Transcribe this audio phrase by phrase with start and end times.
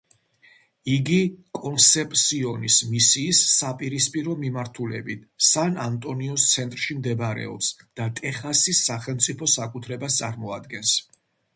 [0.91, 1.17] იგი
[1.57, 10.97] კონსეპსიონის მისიის საპირისპირო მიმართულებით, სან-ანტონიოს ცენტრში მდებარეობს და ტეხასის სახელმწიფო საკუთრებას წარმოადგენს.